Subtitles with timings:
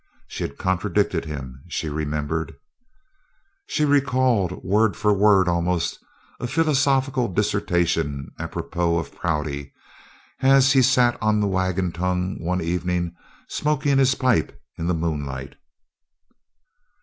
[0.27, 2.55] She had contradicted him, she remembered.
[3.67, 5.99] She recalled word for word, almost
[6.39, 9.71] a philosophical dissertation apropos of Prouty
[10.41, 13.15] as he sat on the wagon tongue one evening
[13.47, 15.53] smoking his pipe in the moonlight.